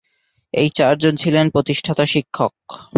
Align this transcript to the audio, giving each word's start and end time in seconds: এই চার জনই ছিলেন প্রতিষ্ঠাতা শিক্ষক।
এই 0.53 0.69
চার 0.69 0.93
জনই 0.97 1.17
ছিলেন 1.17 1.45
প্রতিষ্ঠাতা 1.49 2.05
শিক্ষক। 2.05 2.53